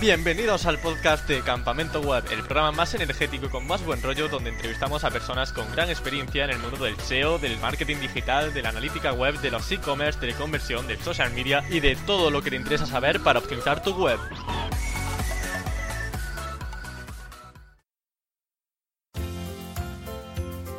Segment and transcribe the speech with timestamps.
[0.00, 4.28] Bienvenidos al podcast de Campamento Web, el programa más energético y con más buen rollo
[4.28, 8.54] donde entrevistamos a personas con gran experiencia en el mundo del SEO, del marketing digital,
[8.54, 11.96] de la analítica web, de los e-commerce, de la conversión, del social media y de
[11.96, 14.18] todo lo que te interesa saber para optimizar tu web.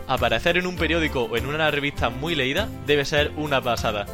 [0.08, 4.08] Aparecer en un periódico o en una revista muy leída debe ser una pasada.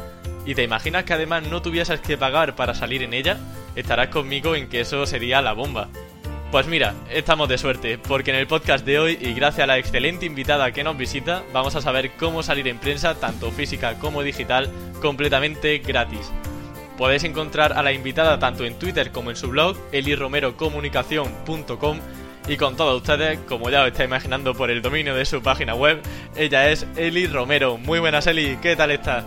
[0.44, 3.38] ¿Y te imaginas que además no tuvieses que pagar para salir en ella?
[3.78, 5.86] Estarás conmigo en que eso sería la bomba.
[6.50, 9.78] Pues mira, estamos de suerte, porque en el podcast de hoy y gracias a la
[9.78, 14.24] excelente invitada que nos visita, vamos a saber cómo salir en prensa, tanto física como
[14.24, 14.68] digital,
[15.00, 16.32] completamente gratis.
[16.96, 22.00] Podéis encontrar a la invitada tanto en Twitter como en su blog, eliromerocomunicación.com
[22.48, 25.76] y con todos ustedes, como ya os está imaginando por el dominio de su página
[25.76, 26.02] web,
[26.34, 27.78] ella es Eli Romero.
[27.78, 29.24] Muy buenas Eli, ¿qué tal estás?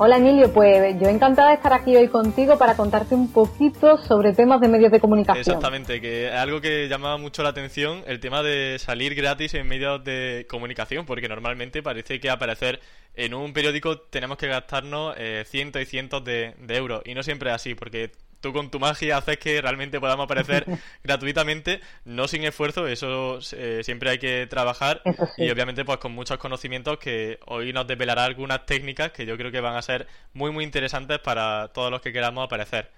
[0.00, 4.32] Hola Emilio, pues yo encantada de estar aquí hoy contigo para contarte un poquito sobre
[4.32, 5.40] temas de medios de comunicación.
[5.40, 9.66] Exactamente, que es algo que llamaba mucho la atención, el tema de salir gratis en
[9.66, 12.78] medios de comunicación, porque normalmente parece que aparecer
[13.16, 17.24] en un periódico tenemos que gastarnos eh, cientos y cientos de, de euros, y no
[17.24, 20.64] siempre es así, porque tú con tu magia haces que realmente podamos aparecer
[21.04, 25.02] gratuitamente, no sin esfuerzo, eso eh, siempre hay que trabajar
[25.36, 29.50] y obviamente pues con muchos conocimientos que hoy nos desvelará algunas técnicas que yo creo
[29.50, 32.90] que van a ser muy muy interesantes para todos los que queramos aparecer.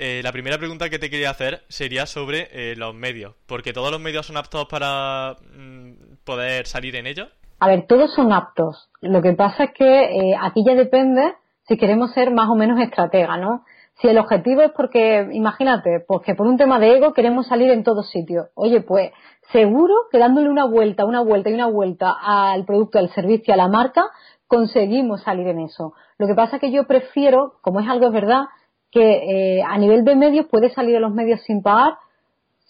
[0.00, 3.90] Eh, la primera pregunta que te quería hacer sería sobre eh, los medios, porque todos
[3.90, 7.28] los medios son aptos para mm, poder salir en ellos.
[7.58, 8.88] A ver, todos son aptos.
[9.00, 11.34] Lo que pasa es que aquí ya depende
[11.66, 13.64] si queremos ser más o menos estratega, ¿no?
[14.00, 17.70] Si el objetivo es porque, imagínate, pues que por un tema de ego queremos salir
[17.70, 18.46] en todos sitios.
[18.54, 19.10] Oye, pues
[19.50, 23.56] seguro que dándole una vuelta, una vuelta y una vuelta al producto, al servicio, a
[23.56, 24.04] la marca,
[24.46, 25.94] conseguimos salir en eso.
[26.16, 28.44] Lo que pasa es que yo prefiero, como es algo es verdad,
[28.90, 31.98] que eh, a nivel de medios puedes salir de los medios sin pagar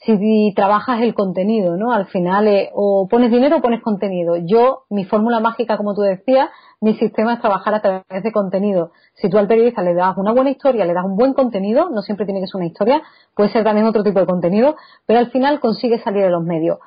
[0.01, 1.93] si trabajas el contenido, ¿no?
[1.93, 4.37] Al final, eh, o pones dinero o pones contenido.
[4.37, 6.49] Yo, mi fórmula mágica, como tú decías,
[6.81, 8.93] mi sistema es trabajar a través de contenido.
[9.15, 12.03] Si tú al periodista le das una buena historia, le das un buen contenido, no
[12.03, 13.03] siempre tiene que ser una historia,
[13.35, 16.79] puede ser también otro tipo de contenido, pero al final consigue salir de los medios.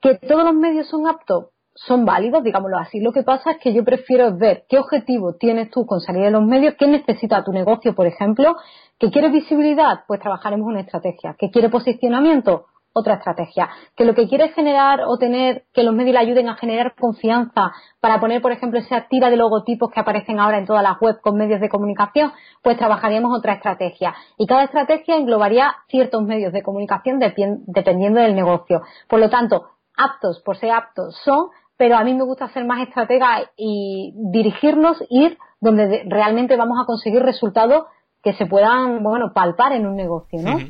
[0.00, 1.46] ¿Que todos los medios son aptos?
[1.74, 3.00] Son válidos, digámoslo así.
[3.00, 6.30] Lo que pasa es que yo prefiero ver qué objetivo tienes tú con salir de
[6.30, 8.56] los medios, qué necesita tu negocio, por ejemplo,
[9.02, 10.04] ¿Que quiere visibilidad?
[10.06, 11.34] Pues trabajaremos una estrategia.
[11.36, 12.66] ¿Que quiere posicionamiento?
[12.92, 13.68] Otra estrategia.
[13.96, 17.72] ¿Que lo que quiere generar o tener que los medios le ayuden a generar confianza
[17.98, 21.18] para poner, por ejemplo, esa tira de logotipos que aparecen ahora en todas las webs
[21.20, 22.32] con medios de comunicación?
[22.62, 24.14] Pues trabajaríamos otra estrategia.
[24.38, 28.82] Y cada estrategia englobaría ciertos medios de comunicación dependiendo del negocio.
[29.08, 31.48] Por lo tanto, aptos por ser aptos son,
[31.82, 36.86] pero a mí me gusta ser más estratega y dirigirnos, ir donde realmente vamos a
[36.86, 37.86] conseguir resultados
[38.22, 40.60] que se puedan, bueno, palpar en un negocio, ¿no?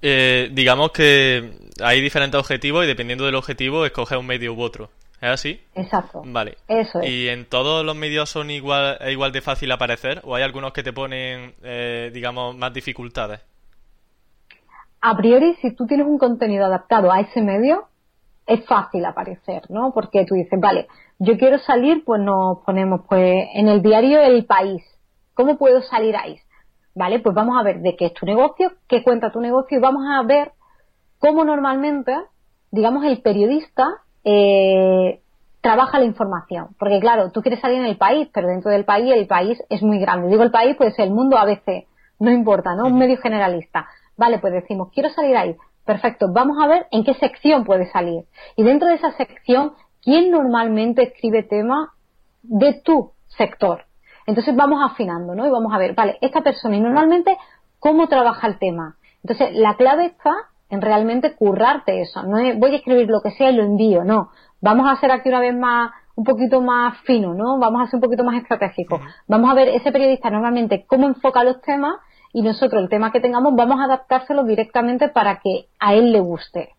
[0.00, 4.90] Eh, digamos que hay diferentes objetivos y dependiendo del objetivo escoge un medio u otro.
[5.20, 5.60] ¿Es así?
[5.74, 6.22] Exacto.
[6.24, 6.56] Vale.
[6.68, 7.10] Eso es.
[7.10, 10.84] ¿Y en todos los medios son igual, igual de fácil aparecer o hay algunos que
[10.84, 13.40] te ponen, eh, digamos, más dificultades?
[15.00, 17.88] A priori, si tú tienes un contenido adaptado a ese medio,
[18.50, 19.92] es fácil aparecer, ¿no?
[19.92, 20.88] Porque tú dices, vale,
[21.20, 24.82] yo quiero salir, pues nos ponemos pues en el diario El País.
[25.34, 26.36] ¿Cómo puedo salir ahí?
[26.94, 27.20] ¿Vale?
[27.20, 30.02] Pues vamos a ver de qué es tu negocio, qué cuenta tu negocio y vamos
[30.10, 30.50] a ver
[31.20, 32.12] cómo normalmente,
[32.72, 33.86] digamos, el periodista
[34.24, 35.20] eh,
[35.60, 36.74] trabaja la información.
[36.76, 39.80] Porque claro, tú quieres salir en el país, pero dentro del país el país es
[39.82, 40.28] muy grande.
[40.28, 41.84] Digo el país, pues el mundo a veces,
[42.18, 42.86] no importa, ¿no?
[42.86, 43.86] Un medio generalista.
[44.16, 45.56] Vale, pues decimos, quiero salir ahí.
[45.90, 48.22] Perfecto, vamos a ver en qué sección puede salir.
[48.54, 51.88] Y dentro de esa sección, ¿quién normalmente escribe temas
[52.44, 53.86] de tu sector?
[54.24, 55.48] Entonces vamos afinando, ¿no?
[55.48, 57.36] Y vamos a ver, vale, esta persona y normalmente
[57.80, 58.98] cómo trabaja el tema.
[59.24, 60.32] Entonces la clave está
[60.68, 62.22] en realmente currarte eso.
[62.22, 64.30] No es voy a escribir lo que sea y lo envío, no.
[64.60, 67.58] Vamos a hacer aquí una vez más un poquito más fino, ¿no?
[67.58, 69.00] Vamos a ser un poquito más estratégico.
[69.26, 71.96] Vamos a ver ese periodista normalmente cómo enfoca los temas
[72.32, 76.20] y nosotros el tema que tengamos vamos a adaptárselo directamente para que a él le
[76.20, 76.70] guste.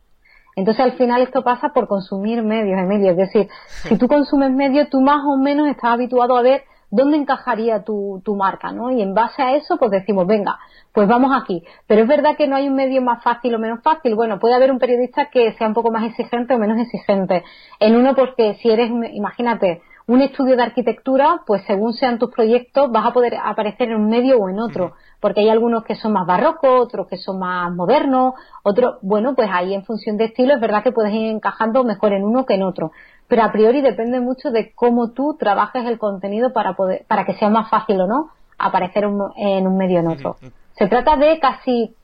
[0.55, 3.11] Entonces al final esto pasa por consumir medios, Emilio.
[3.11, 7.17] Es decir, si tú consumes medios, tú más o menos estás habituado a ver dónde
[7.17, 8.91] encajaría tu, tu marca, ¿no?
[8.91, 10.59] Y en base a eso, pues decimos, venga,
[10.91, 11.63] pues vamos aquí.
[11.87, 14.13] Pero es verdad que no hay un medio más fácil o menos fácil.
[14.13, 17.43] Bueno, puede haber un periodista que sea un poco más exigente o menos exigente.
[17.79, 22.91] En uno, porque si eres, imagínate, un estudio de arquitectura, pues según sean tus proyectos,
[22.91, 24.93] vas a poder aparecer en un medio o en otro.
[25.21, 28.33] Porque hay algunos que son más barrocos, otros que son más modernos,
[28.63, 32.11] otros, bueno, pues ahí en función de estilo es verdad que puedes ir encajando mejor
[32.11, 32.91] en uno que en otro
[33.27, 37.33] pero a priori depende mucho de cómo tú trabajes el contenido para poder, para que
[37.35, 40.35] sea más fácil o no aparecer en un medio en otro.
[40.73, 41.95] Se trata de casi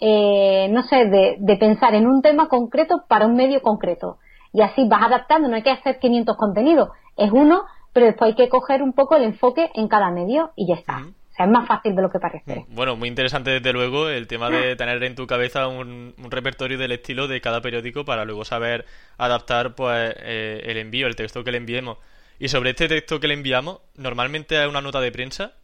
[0.00, 4.18] eh, no sé, de, de pensar en un tema concreto para un medio concreto.
[4.52, 7.62] Y así vas adaptando, no hay que hacer 500 contenidos, es uno,
[7.94, 11.06] pero después hay que coger un poco el enfoque en cada medio y ya está.
[11.34, 12.64] O sea, es más fácil de lo que parece.
[12.68, 16.92] Bueno, muy interesante desde luego el tema de tener en tu cabeza un, repertorio del
[16.92, 18.84] estilo de cada periódico para luego saber
[19.18, 21.98] adaptar pues eh, el envío, el texto que le enviemos.
[22.38, 25.54] Y sobre este texto que le enviamos, ¿normalmente es una nota de prensa?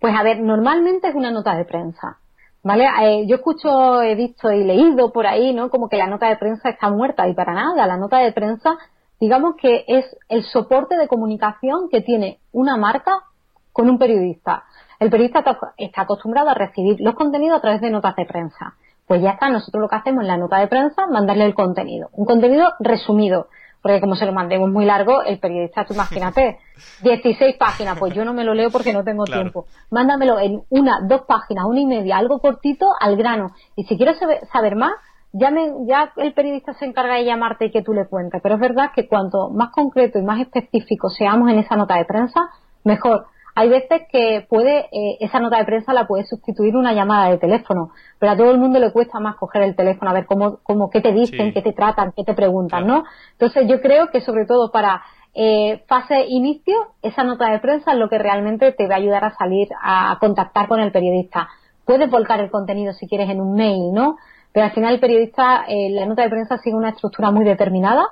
[0.00, 2.18] Pues a ver, normalmente es una nota de prensa.
[2.64, 2.86] ¿Vale?
[3.02, 5.70] Eh, yo escucho, he visto y leído por ahí, ¿no?
[5.70, 7.86] Como que la nota de prensa está muerta y para nada.
[7.86, 8.78] La nota de prensa,
[9.20, 13.22] digamos que es el soporte de comunicación que tiene una marca
[13.72, 14.64] con un periodista.
[14.98, 15.44] El periodista
[15.76, 18.74] está acostumbrado a recibir los contenidos a través de notas de prensa.
[19.06, 22.08] Pues ya está, nosotros lo que hacemos en la nota de prensa, mandarle el contenido.
[22.12, 23.48] Un contenido resumido,
[23.82, 26.58] porque como se lo mandemos muy largo, el periodista, tú imagínate,
[27.02, 29.66] 16 páginas, pues yo no me lo leo porque no tengo tiempo.
[29.90, 33.54] Mándamelo en una, dos páginas, una y media, algo cortito al grano.
[33.74, 34.18] Y si quieres
[34.52, 34.92] saber más,
[35.32, 38.40] ya, me, ya el periodista se encarga de llamarte y que tú le cuentes.
[38.42, 42.04] Pero es verdad que cuanto más concreto y más específico seamos en esa nota de
[42.04, 42.50] prensa,
[42.84, 43.26] mejor.
[43.54, 47.38] Hay veces que puede, eh, esa nota de prensa la puede sustituir una llamada de
[47.38, 50.60] teléfono, pero a todo el mundo le cuesta más coger el teléfono a ver cómo,
[50.62, 53.04] cómo qué te dicen, qué te tratan, qué te preguntan, ¿no?
[53.32, 55.02] Entonces yo creo que sobre todo para
[55.34, 59.24] eh, fase inicio, esa nota de prensa es lo que realmente te va a ayudar
[59.24, 61.48] a salir a, contactar con el periodista.
[61.84, 64.16] Puedes volcar el contenido si quieres en un mail, ¿no?
[64.52, 68.10] Pero al final el periodista, eh, la nota de prensa sigue una estructura muy determinada,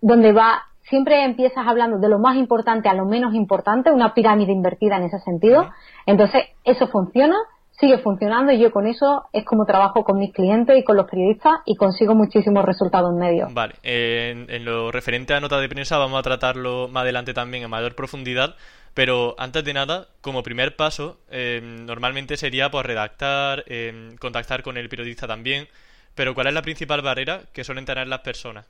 [0.00, 4.52] donde va siempre empiezas hablando de lo más importante a lo menos importante, una pirámide
[4.52, 5.70] invertida en ese sentido.
[6.06, 7.36] Entonces, eso funciona,
[7.70, 11.08] sigue funcionando y yo con eso es como trabajo con mis clientes y con los
[11.08, 13.48] periodistas y consigo muchísimos resultados en medio.
[13.50, 17.70] Vale, en, lo referente a nota de prensa vamos a tratarlo más adelante también en
[17.70, 18.54] mayor profundidad.
[18.94, 24.76] Pero antes de nada, como primer paso, em, normalmente sería pues redactar, em, contactar con
[24.76, 25.66] el periodista también.
[26.14, 28.66] Pero ¿cuál es la principal barrera que suelen tener las personas?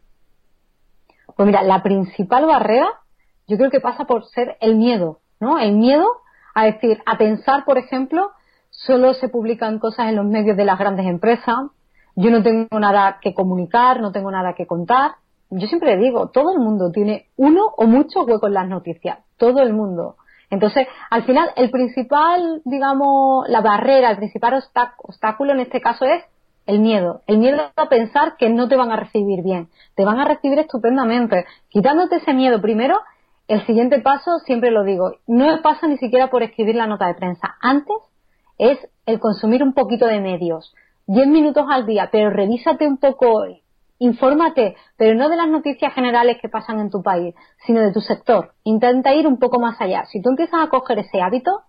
[1.36, 2.88] Pues mira, la principal barrera
[3.46, 5.58] yo creo que pasa por ser el miedo, ¿no?
[5.58, 6.06] El miedo
[6.54, 8.30] a decir, a pensar, por ejemplo,
[8.70, 11.56] solo se publican cosas en los medios de las grandes empresas,
[12.14, 15.12] yo no tengo nada que comunicar, no tengo nada que contar.
[15.50, 19.60] Yo siempre digo, todo el mundo tiene uno o muchos huecos en las noticias, todo
[19.60, 20.16] el mundo.
[20.50, 24.62] Entonces, al final, el principal, digamos, la barrera, el principal
[24.98, 26.22] obstáculo en este caso es
[26.66, 27.22] el miedo.
[27.26, 29.68] El miedo a pensar que no te van a recibir bien.
[29.94, 31.44] Te van a recibir estupendamente.
[31.68, 33.00] Quitándote ese miedo primero,
[33.48, 37.14] el siguiente paso, siempre lo digo, no pasa ni siquiera por escribir la nota de
[37.14, 37.56] prensa.
[37.60, 37.96] Antes
[38.58, 40.74] es el consumir un poquito de medios.
[41.06, 43.44] Diez minutos al día, pero revísate un poco,
[43.98, 47.34] infórmate, pero no de las noticias generales que pasan en tu país,
[47.66, 48.52] sino de tu sector.
[48.62, 50.04] Intenta ir un poco más allá.
[50.04, 51.62] Si tú empiezas a coger ese hábito,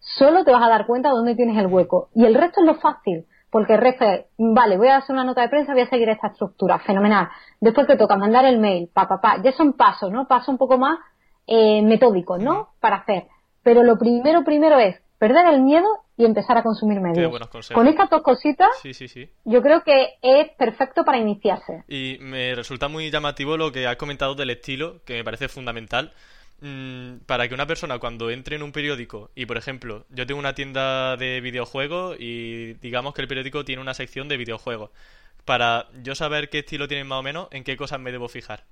[0.00, 2.08] solo te vas a dar cuenta de dónde tienes el hueco.
[2.14, 4.04] Y el resto es lo fácil porque el resto
[4.38, 7.28] vale, voy a hacer una nota de prensa, voy a seguir esta estructura, fenomenal.
[7.60, 9.42] Después te toca mandar el mail, pa, pa, pa.
[9.42, 10.28] Ya son pasos, ¿no?
[10.28, 10.98] Pasos un poco más
[11.46, 12.70] eh, metódicos, ¿no?
[12.80, 13.24] Para hacer.
[13.62, 15.86] Pero lo primero, primero es perder el miedo
[16.16, 17.30] y empezar a consumir medios.
[17.74, 18.70] Con estas dos cositas,
[19.44, 21.84] yo creo que es perfecto para iniciarse.
[21.88, 26.12] Y me resulta muy llamativo lo que has comentado del estilo, que me parece fundamental.
[26.62, 30.38] Mm, para que una persona cuando entre en un periódico y por ejemplo yo tengo
[30.38, 34.90] una tienda de videojuegos y digamos que el periódico tiene una sección de videojuegos
[35.46, 38.64] para yo saber qué estilo tienen más o menos en qué cosas me debo fijar.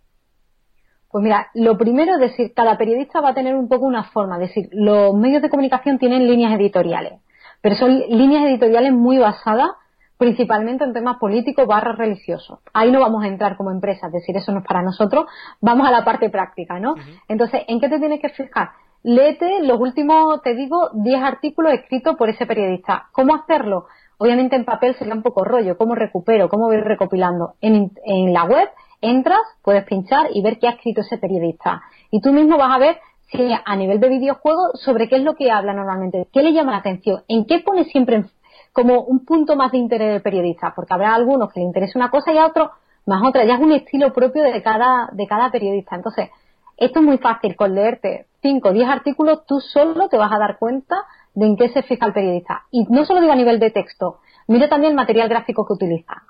[1.10, 4.34] Pues mira lo primero es decir cada periodista va a tener un poco una forma
[4.34, 7.14] es decir los medios de comunicación tienen líneas editoriales
[7.62, 9.70] pero son líneas editoriales muy basadas
[10.18, 12.58] principalmente en temas políticos barra religiosos.
[12.74, 15.26] Ahí no vamos a entrar como empresa, es decir, eso no es para nosotros,
[15.60, 16.96] vamos a la parte práctica, ¿no?
[17.28, 18.70] Entonces, ¿en qué te tienes que fijar?
[19.04, 23.06] Léete los últimos, te digo, 10 artículos escritos por ese periodista.
[23.12, 23.86] ¿Cómo hacerlo?
[24.18, 26.48] Obviamente en papel sería un poco rollo, ¿cómo recupero?
[26.48, 27.54] ¿Cómo voy recopilando?
[27.60, 28.68] En, en la web
[29.00, 31.82] entras, puedes pinchar y ver qué ha escrito ese periodista.
[32.10, 32.98] Y tú mismo vas a ver
[33.30, 36.72] si a nivel de videojuego sobre qué es lo que habla normalmente, qué le llama
[36.72, 38.24] la atención, en qué pone siempre
[38.72, 42.10] como un punto más de interés del periodista, porque habrá algunos que le interese una
[42.10, 42.70] cosa y a otros
[43.06, 43.44] más otra.
[43.44, 45.96] Ya es un estilo propio de cada, de cada periodista.
[45.96, 46.30] Entonces,
[46.76, 47.56] esto es muy fácil.
[47.56, 50.96] Con leerte 5 o 10 artículos, tú solo te vas a dar cuenta
[51.34, 52.64] de en qué se fija el periodista.
[52.70, 56.22] Y no solo digo a nivel de texto, mira también el material gráfico que utiliza.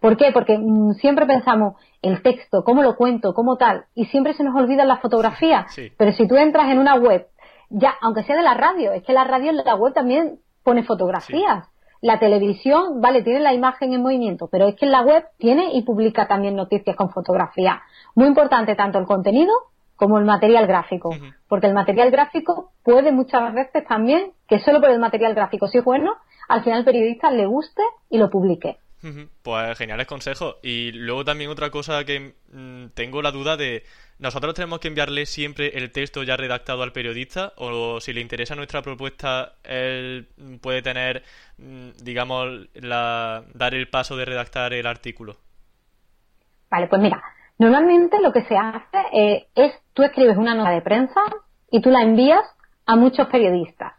[0.00, 0.32] ¿Por qué?
[0.32, 4.56] Porque mm, siempre pensamos el texto, cómo lo cuento, cómo tal, y siempre se nos
[4.56, 5.66] olvida la fotografía.
[5.96, 7.28] Pero si tú entras en una web,
[7.70, 10.82] ya, aunque sea de la radio, es que la radio en la web también pone
[10.82, 11.68] fotografías.
[12.02, 15.72] La televisión, vale, tiene la imagen en movimiento, pero es que en la web tiene
[15.72, 17.80] y publica también noticias con fotografía.
[18.16, 19.52] Muy importante tanto el contenido
[19.94, 21.10] como el material gráfico,
[21.48, 25.78] porque el material gráfico puede muchas veces también, que solo por el material gráfico si
[25.78, 26.16] es bueno,
[26.48, 28.78] al final al periodista le guste y lo publique.
[29.42, 30.56] Pues geniales consejos.
[30.62, 33.82] Y luego también otra cosa que mm, tengo la duda de,
[34.18, 37.52] ¿nosotros tenemos que enviarle siempre el texto ya redactado al periodista?
[37.56, 40.28] ¿O si le interesa nuestra propuesta, él
[40.60, 41.24] puede tener,
[41.58, 45.36] mm, digamos, la, dar el paso de redactar el artículo?
[46.70, 47.22] Vale, pues mira,
[47.58, 51.20] normalmente lo que se hace eh, es, tú escribes una nota de prensa
[51.70, 52.44] y tú la envías
[52.86, 53.94] a muchos periodistas.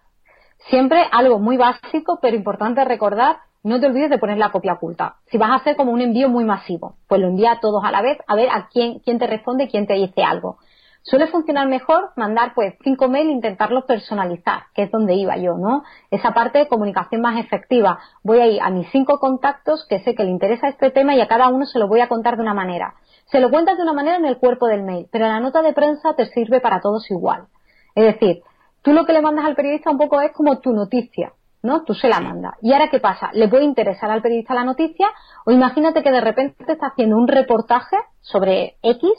[0.69, 5.15] Siempre algo muy básico, pero importante recordar, no te olvides de poner la copia oculta.
[5.31, 7.91] Si vas a hacer como un envío muy masivo, pues lo envía a todos a
[7.91, 10.57] la vez, a ver a quién, quién te responde quién te dice algo.
[11.01, 15.57] Suele funcionar mejor mandar pues cinco mails e intentarlos personalizar, que es donde iba yo,
[15.57, 15.83] ¿no?
[16.11, 17.99] Esa parte de comunicación más efectiva.
[18.23, 21.21] Voy a ir a mis cinco contactos que sé que le interesa este tema y
[21.21, 22.95] a cada uno se lo voy a contar de una manera.
[23.25, 25.73] Se lo cuentas de una manera en el cuerpo del mail, pero la nota de
[25.73, 27.47] prensa te sirve para todos igual.
[27.95, 28.41] Es decir,
[28.81, 31.83] tú lo que le mandas al periodista un poco es como tu noticia, ¿no?
[31.83, 32.53] Tú se la mandas.
[32.61, 33.31] ¿Y ahora qué pasa?
[33.33, 35.07] ¿Le puede interesar al periodista la noticia?
[35.45, 39.09] O imagínate que de repente te está haciendo un reportaje sobre X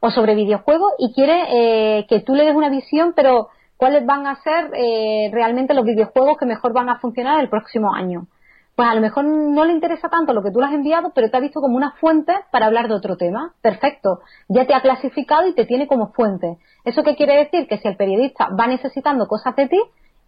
[0.00, 4.26] o sobre videojuegos y quiere eh, que tú le des una visión, pero cuáles van
[4.26, 8.26] a ser eh, realmente los videojuegos que mejor van a funcionar el próximo año
[8.76, 11.30] pues a lo mejor no le interesa tanto lo que tú le has enviado, pero
[11.30, 13.54] te ha visto como una fuente para hablar de otro tema.
[13.62, 14.20] Perfecto.
[14.48, 16.58] Ya te ha clasificado y te tiene como fuente.
[16.84, 17.66] ¿Eso qué quiere decir?
[17.68, 19.82] Que si el periodista va necesitando cosas de ti,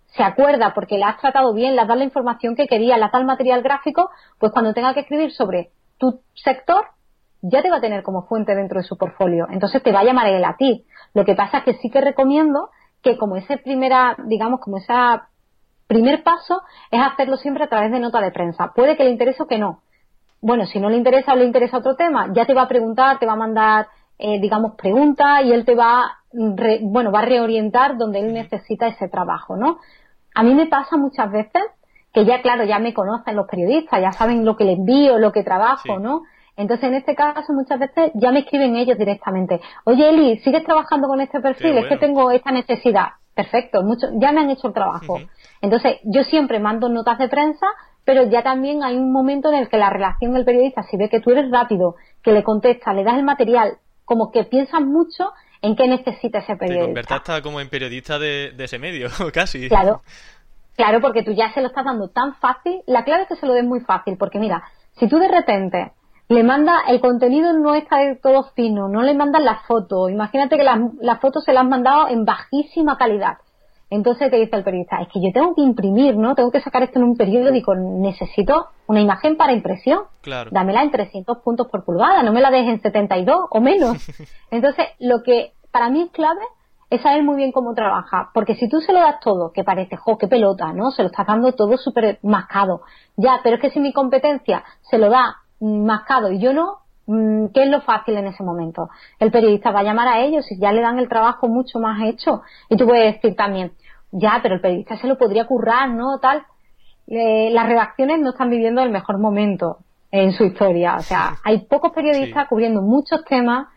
[0.09, 3.05] se acuerda porque le has tratado bien, le has dado la información que quería, le
[3.05, 6.87] has dado el material gráfico, pues cuando tenga que escribir sobre tu sector,
[7.43, 9.47] ya te va a tener como fuente dentro de su portfolio.
[9.51, 10.87] Entonces te va a llamar él a ti.
[11.15, 12.71] Lo que pasa es que sí que recomiendo
[13.03, 15.29] que como esa primera, digamos, como esa
[15.87, 18.73] primer paso es hacerlo siempre a través de nota de prensa.
[18.75, 19.83] Puede que le interese o que no.
[20.41, 23.19] Bueno, si no le interesa o le interesa otro tema, ya te va a preguntar,
[23.19, 23.89] te va a mandar,
[24.19, 29.09] eh, digamos, preguntas y él te va, bueno, va a reorientar donde él necesita ese
[29.09, 29.79] trabajo, ¿no?
[30.35, 31.63] A mí me pasa muchas veces
[32.13, 35.33] que ya, claro, ya me conocen los periodistas, ya saben lo que les envío, lo
[35.33, 36.23] que trabajo, ¿no?
[36.57, 39.61] Entonces, en este caso, muchas veces ya me escriben ellos directamente.
[39.85, 41.79] Oye, Eli, ¿sigues trabajando con este perfil?
[41.79, 43.11] Es que tengo esta necesidad.
[43.35, 45.21] Perfecto, mucho, ya me han hecho el trabajo.
[45.61, 47.67] Entonces, yo siempre mando notas de prensa,
[48.05, 51.09] pero ya también hay un momento en el que la relación del periodista, si ve
[51.09, 55.31] que tú eres rápido, que le contestas, le das el material, como que piensas mucho
[55.63, 57.03] en qué necesita ese periodista.
[57.03, 59.69] Te hasta como en periodista de, ese medio, casi.
[59.69, 60.03] Claro,
[60.77, 62.83] claro, porque tú ya se lo estás dando tan fácil.
[62.87, 64.63] La clave es que se lo des muy fácil, porque mira,
[64.99, 65.93] si tú de repente
[66.29, 70.65] le mandas, el contenido no está todo fino, no le mandas las fotos, imagínate que
[70.65, 73.39] las, las fotos se las han mandado en bajísima calidad
[73.91, 76.35] entonces te dice el periodista, es que yo tengo que imprimir, ¿no?
[76.35, 80.03] Tengo que sacar esto en un periódico, necesito una imagen para impresión.
[80.21, 80.51] Claro.
[80.53, 83.97] Dámela en 300 puntos por pulgada, no me la dejes en 72 o menos.
[84.51, 86.43] Entonces, lo que para mí es clave
[86.91, 89.97] es saber muy bien cómo trabaja, porque si tú se lo das todo, que parece,
[89.97, 90.91] jo, qué pelota, ¿no?
[90.91, 92.83] Se lo estás dando todo súper mascado.
[93.17, 96.88] Ya, pero es que si mi competencia se lo da mascado y yo no, Mm,
[97.55, 98.91] ¿Qué es lo fácil en ese momento?
[99.19, 102.03] El periodista va a llamar a ellos y ya le dan el trabajo mucho más
[102.03, 102.43] hecho.
[102.69, 103.73] Y tú puedes decir también,
[104.11, 106.19] ya, pero el periodista se lo podría currar, ¿no?
[106.19, 106.45] Tal.
[107.07, 109.79] Eh, las redacciones no están viviendo el mejor momento
[110.11, 110.97] en su historia.
[110.97, 113.69] O sea, hay pocos periodistas cubriendo muchos temas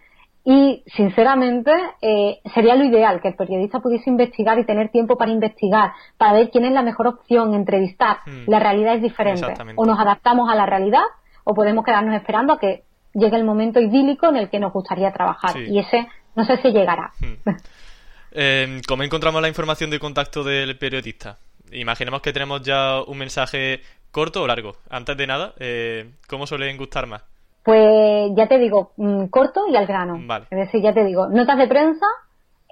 [0.43, 1.71] y, sinceramente,
[2.01, 6.33] eh, sería lo ideal que el periodista pudiese investigar y tener tiempo para investigar, para
[6.33, 8.17] ver quién es la mejor opción, entrevistar.
[8.25, 8.43] Hmm.
[8.47, 9.53] La realidad es diferente.
[9.75, 11.03] O nos adaptamos a la realidad
[11.45, 12.83] o podemos quedarnos esperando a que
[13.13, 15.57] llega el momento idílico en el que nos gustaría trabajar.
[15.57, 17.11] Y ese no sé si llegará.
[17.19, 17.49] Hmm.
[18.33, 21.37] Eh, ¿Cómo encontramos la información de contacto del periodista?
[21.73, 24.73] Imaginemos que tenemos ya un mensaje corto o largo.
[24.89, 27.23] Antes de nada, eh, ¿cómo suelen gustar más?
[27.63, 30.17] Pues ya te digo, mm, corto y al grano.
[30.49, 32.05] Es decir, ya te digo, notas de prensa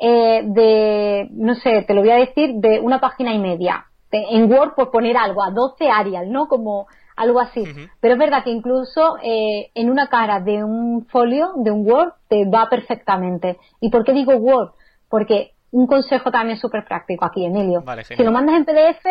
[0.01, 3.85] eh, de, no sé, te lo voy a decir, de una página y media.
[4.11, 6.47] En Word, por poner algo, a 12 Arial, ¿no?
[6.47, 6.87] Como
[7.19, 7.63] algo así.
[7.99, 12.13] Pero es verdad que incluso eh, en una cara de un folio, de un Word,
[12.29, 13.57] te va perfectamente.
[13.81, 14.71] ¿Y por qué digo Word?
[15.09, 17.83] Porque un consejo también súper práctico aquí, Emilio.
[18.15, 19.05] si lo mandas en PDF,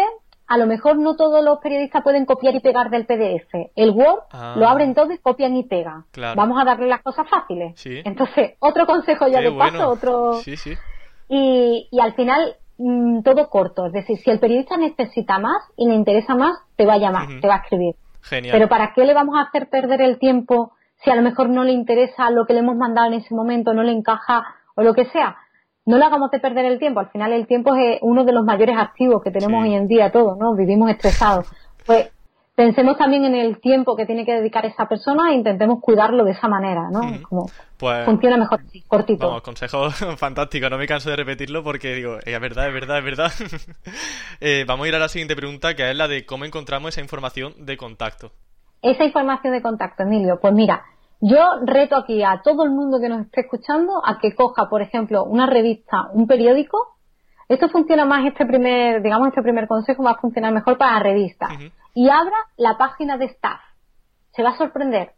[0.47, 3.71] a lo mejor no todos los periodistas pueden copiar y pegar del PDF.
[3.77, 4.55] El Word ah.
[4.57, 6.07] lo abren todo y copian y pegan.
[6.35, 7.75] Vamos a darle las cosas fáciles.
[7.85, 10.41] Entonces, otro consejo ya de paso, otro...
[11.31, 13.87] Y, y al final Mm, todo corto.
[13.87, 17.27] Es decir, si el periodista necesita más y le interesa más, te va a llamar,
[17.41, 17.97] te va a escribir.
[18.31, 21.65] Pero ¿para qué le vamos a hacer perder el tiempo si a lo mejor no
[21.65, 24.45] le interesa lo que le hemos mandado en ese momento, no le encaja
[24.77, 25.37] o lo que sea?
[25.87, 27.01] No le hagamos de perder el tiempo.
[27.01, 30.13] Al final el tiempo es uno de los mayores activos que tenemos hoy en día
[30.13, 30.55] todos, ¿no?
[30.55, 31.51] Vivimos estresados.
[31.87, 32.11] Pues
[32.59, 36.33] pensemos también en el tiempo que tiene que dedicar esa persona e intentemos cuidarlo de
[36.33, 37.03] esa manera, ¿no?
[37.23, 37.49] Como
[37.79, 39.29] pues, funciona mejor así, cortito.
[39.29, 43.05] Vamos, consejo fantástico, no me canso de repetirlo porque digo, es verdad, es verdad, es
[43.05, 43.31] verdad.
[44.41, 47.01] eh, vamos a ir a la siguiente pregunta, que es la de cómo encontramos esa
[47.01, 48.33] información de contacto.
[48.83, 50.83] Esa información de contacto, Emilio, pues mira,
[51.21, 54.83] yo reto aquí a todo el mundo que nos esté escuchando a que coja, por
[54.83, 56.97] ejemplo, una revista, un periódico.
[57.49, 61.51] Esto funciona más, este primer, digamos, este primer consejo va a funcionar mejor para revistas.
[61.99, 63.61] Y abra la página de staff.
[64.31, 65.15] Se va a sorprender.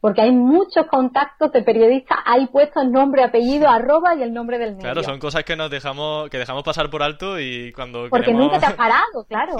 [0.00, 4.58] Porque hay muchos contactos de periodistas ahí puestos el nombre, apellido, arroba y el nombre
[4.58, 4.82] del medio.
[4.82, 8.58] Claro, son cosas que nos dejamos, que dejamos pasar por alto y cuando Porque nunca
[8.58, 9.54] te ha parado, claro.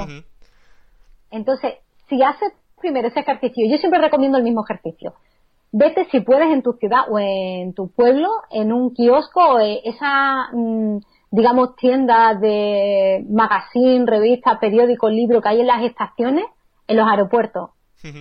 [1.31, 1.75] Entonces,
[2.09, 5.15] si haces primero ese ejercicio, yo siempre recomiendo el mismo ejercicio
[5.77, 10.49] vete si puedes en tu ciudad o en tu pueblo, en un kiosco o esa,
[10.53, 10.99] mm,
[11.33, 16.45] digamos, tienda de magazine, revista, periódico, libro que hay en las estaciones,
[16.87, 17.71] en los aeropuertos.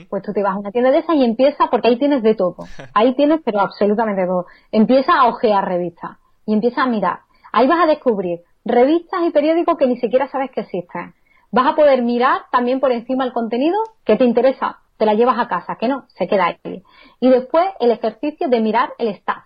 [0.10, 2.36] Pues tú te vas a una tienda de esas y empieza, porque ahí tienes de
[2.36, 2.56] todo.
[2.94, 4.46] Ahí tienes, pero absolutamente todo.
[4.72, 6.12] Empieza a ojear revistas
[6.46, 7.20] y empieza a mirar.
[7.52, 11.14] Ahí vas a descubrir revistas y periódicos que ni siquiera sabes que existen.
[11.52, 15.40] Vas a poder mirar también por encima el contenido que te interesa te la llevas
[15.40, 16.84] a casa, que no, se queda ahí.
[17.20, 19.44] Y después el ejercicio de mirar el staff.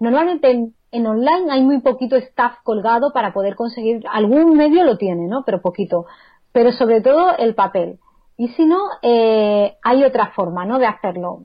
[0.00, 5.26] Normalmente en, online hay muy poquito staff colgado para poder conseguir, algún medio lo tiene,
[5.26, 5.44] ¿no?
[5.44, 6.06] Pero poquito.
[6.52, 7.98] Pero sobre todo el papel.
[8.38, 10.78] Y si no, eh, hay otra forma, ¿no?
[10.78, 11.40] De hacerlo.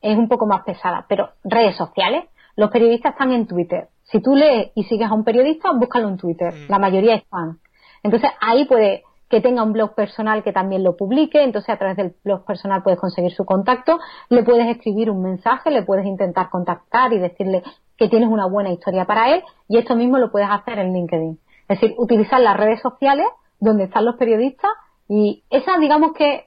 [0.00, 2.24] Es un poco más pesada, pero redes sociales.
[2.54, 3.88] Los periodistas están en Twitter.
[4.04, 6.54] Si tú lees y sigues a un periodista, búscalo en Twitter.
[6.54, 6.70] Mm.
[6.70, 7.58] La mayoría están.
[8.04, 11.96] Entonces ahí puede que tenga un blog personal que también lo publique, entonces a través
[11.96, 13.98] del blog personal puedes conseguir su contacto,
[14.30, 17.62] le puedes escribir un mensaje, le puedes intentar contactar y decirle
[17.96, 21.38] que tienes una buena historia para él y esto mismo lo puedes hacer en LinkedIn.
[21.68, 23.26] Es decir, utilizar las redes sociales
[23.60, 24.70] donde están los periodistas
[25.08, 26.46] y esa digamos que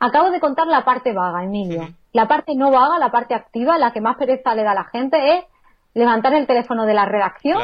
[0.00, 1.88] acabo de contar la parte vaga, Emilio.
[2.12, 4.84] La parte no vaga, la parte activa, la que más pereza le da a la
[4.84, 5.44] gente es
[5.94, 7.58] levantar el teléfono de la redacción,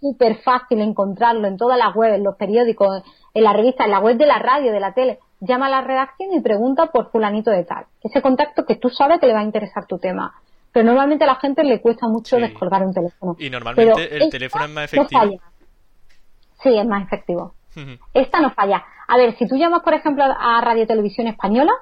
[0.00, 3.02] súper fácil encontrarlo en todas las webs, en los periódicos,
[3.34, 5.20] en la revista, en la web de la radio, de la tele.
[5.40, 7.86] Llama a la redacción y pregunta por fulanito de tal.
[8.02, 10.34] Ese contacto que tú sabes que le va a interesar tu tema.
[10.72, 13.36] Pero normalmente a la gente le cuesta mucho descolgar un teléfono.
[13.38, 15.40] Y normalmente el teléfono es más efectivo.
[16.62, 17.54] Sí, es más efectivo.
[18.14, 18.84] Esta no falla.
[19.08, 21.72] A ver, si tú llamas, por ejemplo, a Radio Televisión Española,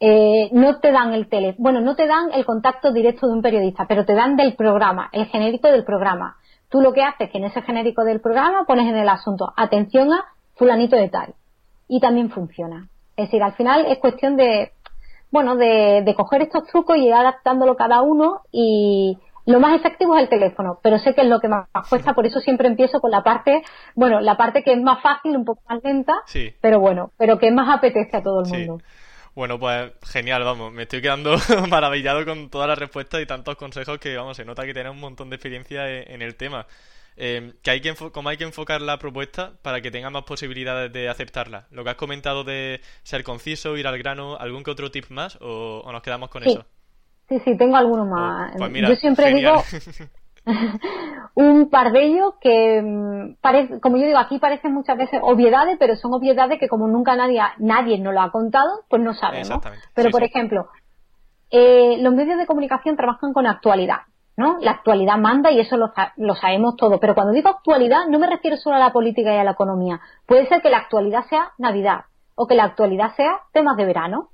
[0.00, 3.42] eh, no te dan el tele, bueno, no te dan el contacto directo de un
[3.42, 6.36] periodista, pero te dan del programa, el genérico del programa.
[6.68, 9.52] Tú lo que haces es que en ese genérico del programa pones en el asunto
[9.56, 10.24] atención a
[10.56, 11.34] fulanito de tal.
[11.86, 12.88] Y también funciona.
[13.16, 14.72] Es decir, al final es cuestión de,
[15.30, 20.16] bueno, de, de coger estos trucos y ir adaptándolo cada uno y lo más efectivo
[20.16, 23.00] es el teléfono, pero sé que es lo que más cuesta, por eso siempre empiezo
[23.00, 23.62] con la parte,
[23.94, 26.14] bueno, la parte que es más fácil, un poco más lenta,
[26.60, 28.78] pero bueno, pero que más apetece a todo el mundo.
[29.34, 31.36] Bueno, pues genial, vamos, me estoy quedando
[31.68, 35.00] maravillado con todas las respuestas y tantos consejos que, vamos, se nota que tienes un
[35.00, 36.66] montón de experiencia e-, en, el tema.
[37.16, 40.92] Eh, que hay que ¿Cómo hay que enfocar la propuesta para que tenga más posibilidades
[40.92, 41.66] de aceptarla?
[41.72, 45.36] Lo que has comentado de ser conciso, ir al grano, ¿algún que otro tip más
[45.40, 46.64] o, nos quedamos con eso?
[47.28, 48.52] Sí, sí, tengo alguno más.
[48.54, 49.54] Oh, pues Yo siempre digo,
[51.34, 55.76] un par de ellos que, mm, parece, como yo digo, aquí parecen muchas veces obviedades,
[55.78, 59.60] pero son obviedades que como nunca nadie, nadie nos lo ha contado, pues no sabemos.
[59.94, 60.68] Pero, por ejemplo,
[61.50, 63.98] eh, los medios de comunicación trabajan con actualidad.
[64.36, 64.58] ¿no?
[64.60, 66.98] La actualidad manda y eso lo, lo, sabemos todo.
[66.98, 70.00] Pero cuando digo actualidad, no me refiero solo a la política y a la economía.
[70.26, 74.30] Puede ser que la actualidad sea Navidad o que la actualidad sea temas de verano.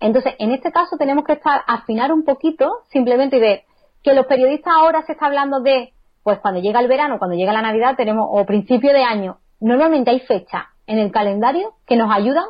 [0.00, 3.62] Entonces, en este caso tenemos que estar, afinar un poquito simplemente y ver
[4.02, 7.52] que los periodistas ahora se está hablando de, pues cuando llega el verano, cuando llega
[7.52, 12.10] la Navidad, tenemos, o principio de año, normalmente hay fechas en el calendario que nos
[12.12, 12.44] ayudan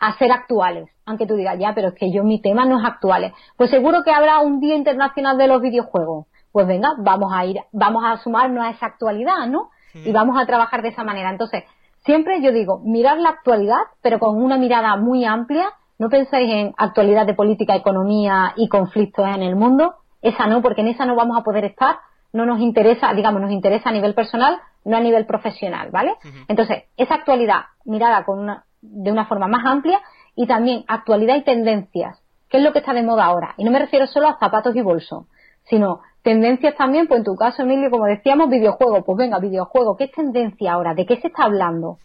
[0.00, 0.88] a ser actuales.
[1.04, 3.32] Aunque tú digas, ya, pero es que yo mi tema no es actual.
[3.56, 6.26] Pues seguro que habrá un Día Internacional de los Videojuegos.
[6.52, 9.70] Pues venga, vamos a ir, vamos a sumarnos a esa actualidad, ¿no?
[9.94, 11.30] Y vamos a trabajar de esa manera.
[11.30, 11.64] Entonces,
[12.04, 15.68] siempre yo digo, mirar la actualidad, pero con una mirada muy amplia.
[16.00, 20.80] No penséis en actualidad de política, economía y conflictos en el mundo, esa no, porque
[20.80, 21.98] en esa no vamos a poder estar,
[22.32, 26.14] no nos interesa, digamos, nos interesa a nivel personal, no a nivel profesional, ¿vale?
[26.48, 30.00] Entonces, esa actualidad mirada con una, de una forma más amplia
[30.34, 33.52] y también actualidad y tendencias, ¿qué es lo que está de moda ahora?
[33.58, 35.26] Y no me refiero solo a zapatos y bolso,
[35.64, 40.04] sino tendencias también, pues en tu caso, Emilio, como decíamos, videojuego, pues venga, videojuego, ¿qué
[40.04, 40.94] es tendencia ahora?
[40.94, 41.98] ¿De qué se está hablando?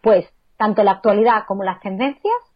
[0.00, 2.51] Pues tanto la actualidad como las tendencias,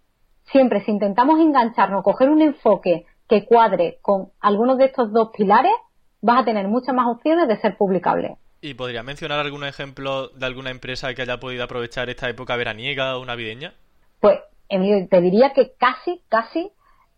[0.50, 5.72] siempre si intentamos engancharnos, coger un enfoque que cuadre con algunos de estos dos pilares,
[6.20, 8.36] vas a tener muchas más opciones de ser publicable.
[8.60, 13.16] ¿Y podría mencionar algún ejemplo de alguna empresa que haya podido aprovechar esta época veraniega
[13.16, 13.74] o navideña?
[14.20, 16.70] Pues Emilio, te diría que casi, casi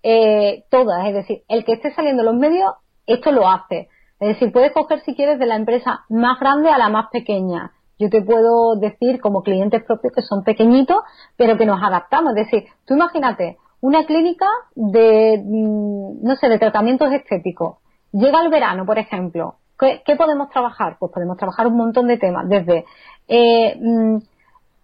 [0.02, 1.06] eh, todas.
[1.06, 2.72] Es decir, el que esté saliendo en los medios,
[3.06, 3.88] esto lo hace.
[4.20, 7.72] Es decir, puedes coger si quieres de la empresa más grande a la más pequeña.
[7.98, 10.98] Yo te puedo decir como clientes propios que son pequeñitos,
[11.36, 12.36] pero que nos adaptamos.
[12.36, 17.78] Es decir, tú imagínate una clínica de, mm, no sé, de tratamientos estéticos.
[18.12, 19.56] Llega el verano, por ejemplo.
[19.78, 20.96] ¿Qué, podemos trabajar?
[20.98, 22.84] Pues podemos trabajar un montón de temas, desde
[23.28, 24.18] eh, mm,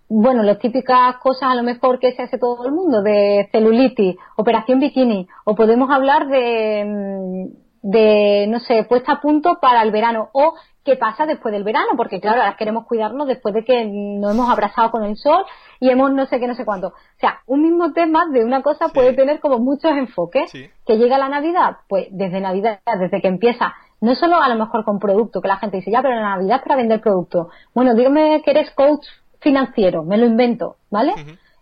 [0.08, 4.16] bueno, las típicas cosas a lo mejor que se hace todo el mundo, de celulitis,
[4.36, 9.90] operación bikini, o podemos hablar de, mm, de, no sé, puesta a punto para el
[9.90, 13.84] verano, o qué pasa después del verano, porque claro, ahora queremos cuidarnos después de que
[13.84, 15.44] nos hemos abrazado con el sol
[15.80, 16.88] y hemos no sé qué, no sé cuánto.
[16.88, 20.50] O sea, un mismo tema de una cosa puede tener como muchos enfoques.
[20.86, 24.84] Que llega la Navidad, pues desde Navidad, desde que empieza, no solo a lo mejor
[24.84, 27.50] con producto, que la gente dice, ya, pero la Navidad es para vender producto.
[27.74, 29.04] Bueno, dígame que eres coach
[29.40, 31.12] financiero, me lo invento, ¿vale?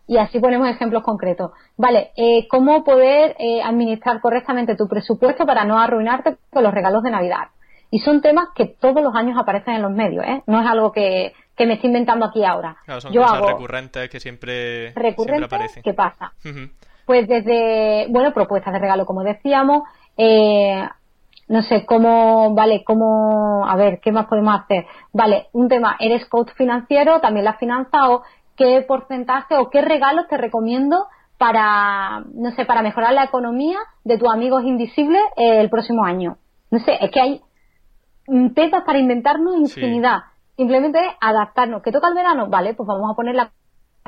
[0.06, 1.52] Y así ponemos ejemplos concretos.
[1.76, 7.02] Vale, eh, ¿cómo poder eh, administrar correctamente tu presupuesto para no arruinarte con los regalos
[7.02, 7.48] de Navidad?
[7.90, 10.42] Y son temas que todos los años aparecen en los medios, ¿eh?
[10.46, 12.76] No es algo que, me estoy inventando aquí ahora.
[12.98, 15.82] son cosas recurrentes que siempre, recurrentes, aparecen.
[15.82, 16.32] ¿Qué pasa?
[17.04, 19.82] Pues desde, bueno, propuestas de regalo, como decíamos,
[20.16, 20.88] eh,
[21.48, 24.86] no sé, cómo, vale, cómo, a ver, ¿qué más podemos hacer?
[25.12, 28.22] Vale, un tema, eres coach financiero, también la finanza, o
[28.56, 31.06] qué porcentaje o qué regalos te recomiendo
[31.38, 36.36] para, no sé, para mejorar la economía de tus amigos invisibles eh, el próximo año.
[36.70, 37.42] No sé, es que hay
[38.54, 40.20] temas para inventarnos infinidad.
[40.56, 41.82] Simplemente adaptarnos.
[41.82, 42.48] ¿Que toca el verano?
[42.48, 43.50] Vale, pues vamos a poner la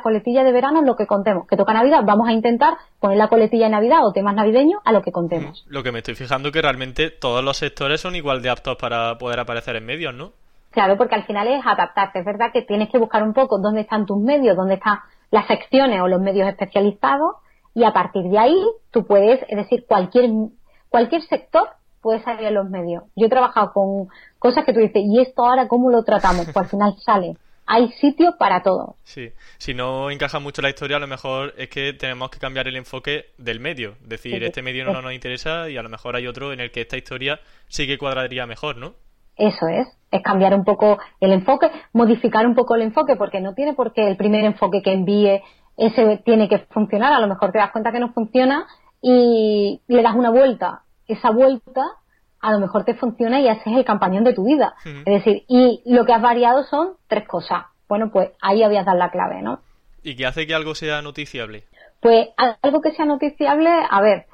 [0.02, 1.46] coletilla de verano en lo que contemos.
[1.48, 4.92] Que toca Navidad, vamos a intentar poner la coletilla de Navidad o temas navideños a
[4.92, 5.64] lo que contemos.
[5.68, 8.76] Lo que me estoy fijando es que realmente todos los sectores son igual de aptos
[8.76, 10.32] para poder aparecer en medios, ¿no?
[10.74, 12.18] Claro, porque al final es adaptarte.
[12.18, 14.98] Es verdad que tienes que buscar un poco dónde están tus medios, dónde están
[15.30, 17.36] las secciones o los medios especializados
[17.74, 18.56] y a partir de ahí
[18.90, 20.30] tú puedes, es decir, cualquier,
[20.88, 21.68] cualquier sector
[22.00, 23.04] puede salir en los medios.
[23.14, 24.08] Yo he trabajado con
[24.40, 26.44] cosas que tú dices, ¿y esto ahora cómo lo tratamos?
[26.44, 27.36] Pues al final sale.
[27.66, 28.96] Hay sitio para todo.
[29.04, 32.66] Sí, si no encaja mucho la historia, a lo mejor es que tenemos que cambiar
[32.66, 33.92] el enfoque del medio.
[34.02, 36.72] Es decir, este medio no nos interesa y a lo mejor hay otro en el
[36.72, 38.94] que esta historia sí que cuadraría mejor, ¿no?
[39.36, 43.54] Eso es, es cambiar un poco el enfoque, modificar un poco el enfoque, porque no
[43.54, 45.42] tiene por qué el primer enfoque que envíe
[45.76, 47.12] ese tiene que funcionar.
[47.12, 48.66] A lo mejor te das cuenta que no funciona
[49.02, 51.82] y le das una vuelta esa vuelta
[52.40, 54.74] a lo mejor te funciona y ese es el campañón de tu vida.
[54.84, 57.64] Es decir, y lo que has variado son tres cosas.
[57.88, 59.60] Bueno, pues ahí habías dado la clave, ¿no?
[60.02, 61.64] ¿Y qué hace que algo sea noticiable?
[62.00, 62.28] Pues
[62.60, 64.26] algo que sea noticiable, a ver,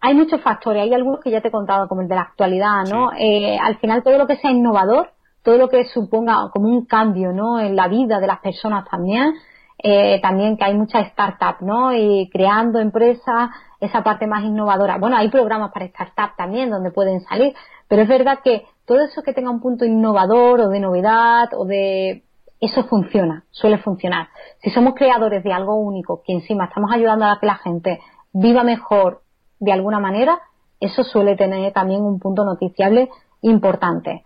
[0.00, 0.82] hay muchos factores.
[0.82, 3.12] Hay algunos que ya te he contado, como el de la actualidad, ¿no?
[3.16, 5.12] Eh, al final todo lo que sea innovador,
[5.44, 7.60] todo lo que suponga como un cambio, ¿no?
[7.60, 9.34] En la vida de las personas también,
[9.78, 11.94] eh, también que hay muchas startups, ¿no?
[11.94, 14.96] Y creando empresas, esa parte más innovadora.
[14.96, 17.54] Bueno, hay programas para startups también donde pueden salir,
[17.86, 21.66] pero es verdad que todo eso que tenga un punto innovador o de novedad o
[21.66, 22.24] de
[22.60, 24.28] eso funciona, suele funcionar.
[24.62, 28.00] Si somos creadores de algo único, que encima estamos ayudando a que la gente
[28.32, 29.20] viva mejor
[29.60, 30.40] de alguna manera,
[30.80, 33.10] eso suele tener también un punto noticiable
[33.42, 34.22] importante.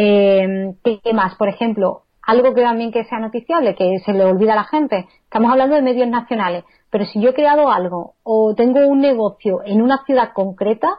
[0.00, 1.34] Eh, ¿Qué más?
[1.34, 5.08] Por ejemplo, algo que también que sea noticiable, que se le olvida a la gente.
[5.24, 9.60] Estamos hablando de medios nacionales, pero si yo he creado algo o tengo un negocio
[9.64, 10.98] en una ciudad concreta,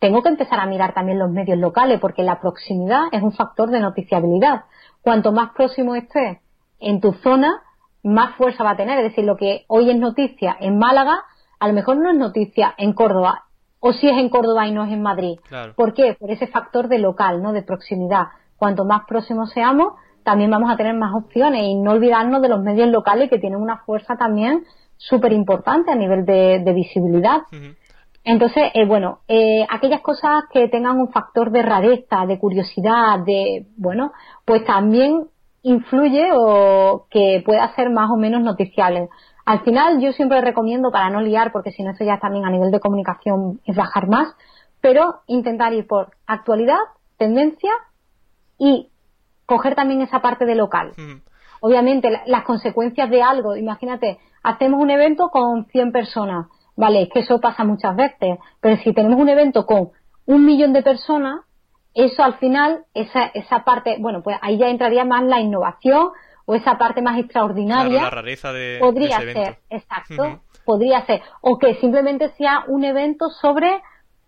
[0.00, 3.70] tengo que empezar a mirar también los medios locales, porque la proximidad es un factor
[3.70, 4.64] de noticiabilidad.
[5.02, 6.38] Cuanto más próximo estés
[6.80, 7.62] en tu zona,
[8.02, 8.98] más fuerza va a tener.
[8.98, 11.22] Es decir, lo que hoy es noticia en Málaga,
[11.60, 13.44] a lo mejor no es noticia en Córdoba,
[13.84, 15.40] o si es en Córdoba y no es en Madrid.
[15.74, 16.14] ¿Por qué?
[16.14, 17.52] Por ese factor de local, ¿no?
[17.52, 18.28] De proximidad.
[18.56, 22.62] Cuanto más próximos seamos, también vamos a tener más opciones y no olvidarnos de los
[22.62, 24.62] medios locales que tienen una fuerza también
[24.96, 27.40] súper importante a nivel de, visibilidad.
[28.22, 33.66] Entonces, eh, bueno, eh, aquellas cosas que tengan un factor de rareza, de curiosidad, de,
[33.76, 34.12] bueno,
[34.44, 35.26] pues también
[35.62, 39.08] influye o que pueda ser más o menos noticiable.
[39.44, 42.50] Al final, yo siempre recomiendo, para no liar, porque si no, eso ya también a
[42.50, 44.34] nivel de comunicación es bajar más,
[44.80, 46.78] pero intentar ir por actualidad,
[47.16, 47.72] tendencia
[48.58, 48.90] y
[49.46, 50.92] coger también esa parte de local.
[51.60, 57.20] Obviamente, las consecuencias de algo, imagínate, hacemos un evento con 100 personas, vale, es que
[57.20, 59.90] eso pasa muchas veces, pero si tenemos un evento con
[60.26, 61.40] un millón de personas,
[61.94, 66.10] eso al final, esa, esa parte, bueno, pues ahí ya entraría más la innovación
[66.44, 68.02] o esa parte más extraordinaria.
[68.02, 71.22] la rareza de, podría ser, exacto, podría ser.
[71.40, 73.82] O que simplemente sea un evento sobre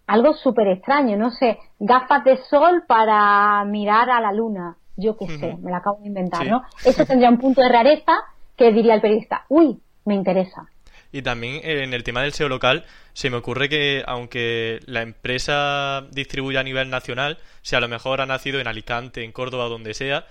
[0.07, 5.27] algo súper extraño, no sé, gafas de sol para mirar a la luna yo qué
[5.27, 6.62] sé, me la acabo de inventar, ¿no?
[6.85, 8.12] Eso tendría un punto de rareza
[8.57, 10.68] que diría el periodista, uy, me interesa.
[11.11, 16.07] Y también en el tema del SEO local, se me ocurre que aunque la empresa
[16.11, 19.94] distribuya a nivel nacional, si a lo mejor ha nacido en Alicante, en Córdoba, donde
[19.94, 20.27] sea,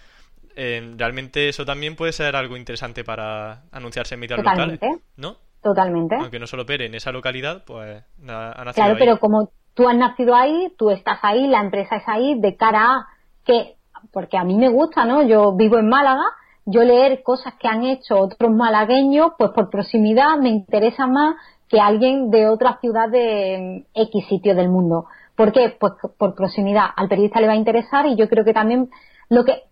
[0.55, 4.79] eh, realmente eso también puede ser algo interesante para anunciarse en medios locales,
[5.17, 5.37] ¿no?
[5.61, 6.15] Totalmente.
[6.15, 9.95] Aunque no solo opere en esa localidad, pues ha nacido Claro, pero como tú has
[9.95, 13.07] nacido ahí, tú estás ahí, la empresa es ahí, de cara a
[13.45, 13.75] que,
[14.11, 15.23] porque a mí me gusta, ¿no?
[15.23, 16.25] Yo vivo en Málaga,
[16.65, 21.35] yo leer cosas que han hecho otros malagueños, pues por proximidad me interesa más
[21.69, 25.05] que alguien de otra ciudad de X sitio del mundo.
[25.35, 25.75] ¿Por qué?
[25.79, 26.85] Pues por proximidad.
[26.95, 28.89] Al periodista le va a interesar y yo creo que también
[29.29, 29.63] lo que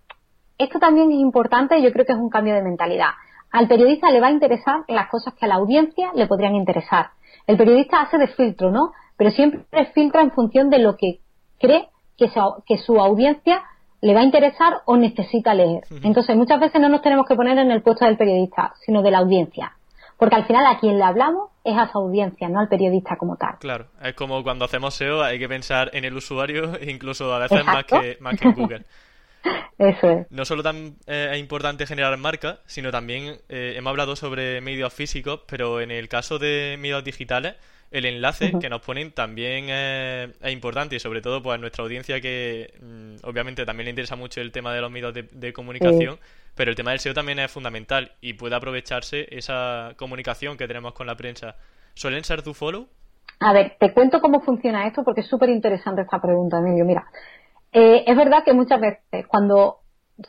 [0.63, 3.12] esto también es importante, yo creo que es un cambio de mentalidad.
[3.52, 7.12] Al periodista le va a interesar las cosas que a la audiencia le podrían interesar.
[7.47, 8.93] El periodista hace de filtro, ¿no?
[9.17, 11.19] Pero siempre filtra en función de lo que
[11.60, 13.63] cree que su, que su audiencia
[14.02, 15.84] le va a interesar o necesita leer.
[16.02, 19.12] Entonces, muchas veces no nos tenemos que poner en el puesto del periodista, sino de
[19.12, 19.74] la audiencia.
[20.17, 23.38] Porque al final a quien le hablamos es a su audiencia, no al periodista como
[23.38, 23.58] tal.
[23.60, 27.65] Claro, es como cuando hacemos SEO, hay que pensar en el usuario, incluso a veces
[27.65, 28.86] más que, más que en Google.
[29.77, 30.32] Eso es.
[30.32, 34.93] No solo tan, eh, es importante generar marca, sino también eh, hemos hablado sobre medios
[34.93, 37.56] físicos, pero en el caso de medios digitales,
[37.91, 42.73] el enlace que nos ponen también es, importante y sobre todo pues nuestra audiencia que
[42.82, 46.17] mm, obviamente también le interesa mucho el tema de los medios de, comunicación,
[46.56, 50.93] pero el tema del SEO también es fundamental y puede aprovecharse esa comunicación que tenemos
[50.93, 51.56] con la prensa.
[51.93, 52.88] ¿Suelen ser tu follow?
[53.41, 56.86] A ver, te cuento cómo funciona esto porque es súper interesante esta pregunta, Emilio.
[56.86, 57.06] Mira,
[57.71, 59.77] eh, es verdad que muchas veces cuando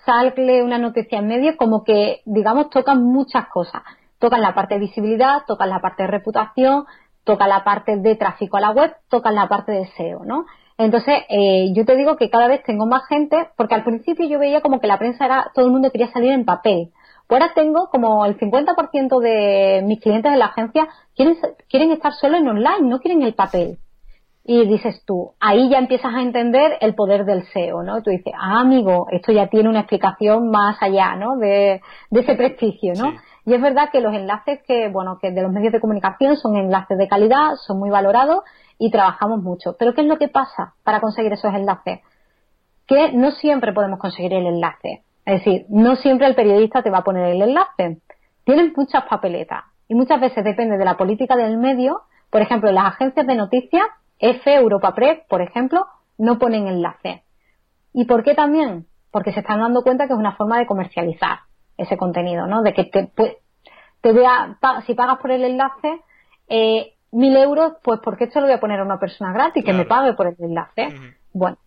[0.05, 3.83] sale una noticia en medio, como que, digamos, tocan muchas cosas.
[4.19, 6.87] Tocan la parte de visibilidad, tocan la parte de reputación,
[7.25, 10.47] tocan la parte de tráfico a la web, tocan la parte de SEO, ¿no?
[10.79, 14.39] Entonces, eh, yo te digo que cada vez tengo más gente, porque al principio yo
[14.39, 16.91] veía como que la prensa era, todo el mundo quería salir en papel.
[17.27, 21.37] Pues ahora tengo como el 50% de mis clientes de la agencia quieren,
[21.69, 23.79] quieren estar solo en online, no quieren el papel
[24.45, 28.03] y dices tú, ahí ya empiezas a entender el poder del SEO, ¿no?
[28.03, 31.37] Tú dices, ah, amigo, esto ya tiene una explicación más allá, ¿no?
[31.37, 33.13] De, ese prestigio, ¿no?
[33.47, 36.57] Y es verdad que los enlaces que, bueno, que de los medios de comunicación son
[36.57, 38.43] enlaces de calidad, son muy valorados
[38.79, 39.77] y trabajamos mucho.
[39.79, 42.01] Pero ¿qué es lo que pasa para conseguir esos enlaces?
[42.87, 45.03] Que no siempre podemos conseguir el enlace.
[45.25, 48.01] Es decir, no siempre el periodista te va a poner el enlace.
[48.45, 52.03] Tienen muchas papeletas y muchas veces depende de la política del medio.
[52.31, 53.85] Por ejemplo, las agencias de noticias
[54.23, 57.25] F, Europa Press, por ejemplo, no ponen enlace.
[57.93, 58.87] ¿Y por qué también?
[59.11, 61.41] Porque se están dando cuenta que es una forma de comercializar
[61.77, 62.63] ese contenido, ¿no?
[62.63, 63.11] De que te,
[64.01, 64.57] te vea,
[64.87, 66.01] si pagas por el enlace,
[66.49, 69.65] eh, mil euros, pues ¿por qué esto lo voy a poner a una persona gratis
[69.65, 70.95] que me pague por el enlace?
[71.33, 71.59] Bueno,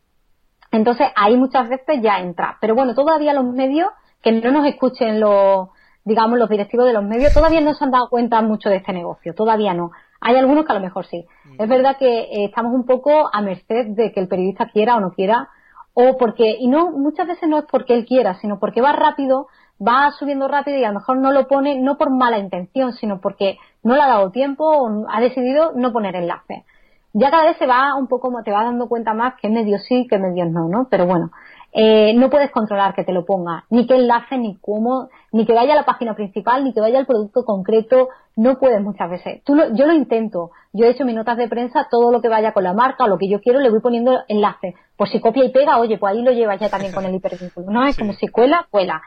[0.71, 2.57] entonces ahí muchas veces ya entra.
[2.61, 3.89] Pero bueno, todavía los medios,
[4.21, 5.69] que no nos escuchen los,
[6.05, 8.93] digamos, los directivos de los medios, todavía no se han dado cuenta mucho de este
[8.93, 9.91] negocio, todavía no.
[10.27, 11.23] Hay algunos que a lo mejor sí.
[11.43, 11.61] Mm.
[11.61, 14.99] Es verdad que eh, estamos un poco a merced de que el periodista quiera o
[14.99, 15.49] no quiera,
[15.93, 19.47] o porque, y no, muchas veces no es porque él quiera, sino porque va rápido,
[19.79, 23.21] va subiendo rápido y a lo mejor no lo pone, no por mala intención, sino
[23.21, 26.65] porque no le ha dado tiempo o ha decidido no poner enlace.
[27.13, 30.07] Ya cada vez se va un poco, te va dando cuenta más que medios sí,
[30.09, 30.87] que medios no, ¿no?
[30.89, 31.29] Pero bueno,
[31.77, 35.53] eh, no puedes controlar que te lo ponga, ni qué enlace, ni cómo, ni que
[35.53, 38.07] vaya a la página principal, ni que vaya al producto concreto,
[38.37, 39.43] no puedes muchas veces.
[39.43, 42.53] Tú yo lo intento, yo he hecho mis notas de prensa, todo lo que vaya
[42.53, 44.75] con la marca o lo que yo quiero, le voy poniendo enlace.
[44.95, 47.69] Pues si copia y pega, oye, pues ahí lo llevas ya también con el hipervínculo.
[47.69, 49.01] No, es como si cuela, cuela.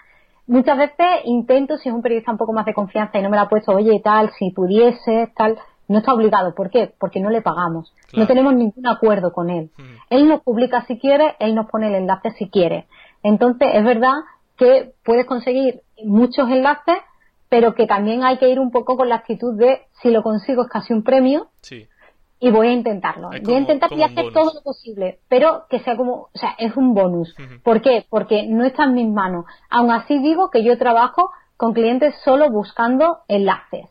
[0.47, 3.37] Muchas veces intento, si es un periodista un poco más de confianza y no me
[3.37, 5.57] la ha puesto, oye, tal, si pudiese, tal,
[5.89, 6.55] no está obligado.
[6.55, 6.93] ¿Por qué?
[6.99, 7.93] Porque no le pagamos.
[8.13, 9.71] No tenemos ningún acuerdo con él.
[9.77, 9.83] Mm.
[10.11, 12.87] Él nos publica si quiere, él nos pone el enlace si quiere.
[13.23, 14.15] Entonces, es verdad
[14.57, 16.99] que puedes conseguir muchos enlaces,
[17.49, 20.63] pero que también hay que ir un poco con la actitud de si lo consigo
[20.63, 21.49] es casi un premio.
[22.41, 23.31] Y voy a intentarlo.
[23.43, 26.77] voy a intentar y hacer todo lo posible, pero que sea como, o sea, es
[26.77, 27.35] un bonus.
[27.65, 28.07] ¿Por qué?
[28.09, 29.45] Porque no está en mis manos.
[29.71, 33.87] Aún así digo que yo trabajo con clientes solo buscando enlaces.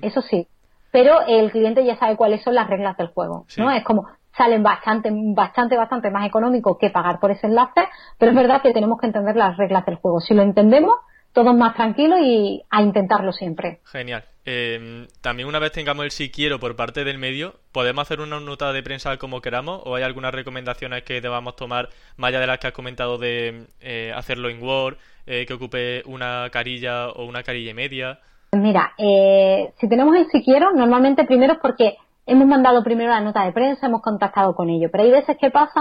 [0.00, 0.46] Eso sí,
[0.92, 3.70] pero el cliente ya sabe cuáles son las reglas del juego, ¿no?
[3.72, 8.36] Es como salen bastante, bastante, bastante más económico que pagar por ese enlace, pero es
[8.36, 10.20] verdad que tenemos que entender las reglas del juego.
[10.20, 10.94] Si lo entendemos,
[11.32, 13.80] todos más tranquilos y a intentarlo siempre.
[13.84, 14.24] Genial.
[14.44, 18.40] Em, también una vez tengamos el si quiero por parte del medio, ¿podemos hacer una
[18.40, 22.46] nota de prensa como queramos o hay algunas recomendaciones que debamos tomar más allá de
[22.48, 27.24] las que has comentado de eh, hacerlo en Word, eh, que ocupe una carilla o
[27.24, 28.18] una carilla y media?
[28.54, 33.22] Mira, eh, si tenemos el si quiero, normalmente primero es porque hemos mandado primero la
[33.22, 34.90] nota de prensa, hemos contactado con ellos.
[34.92, 35.80] Pero hay veces que pasa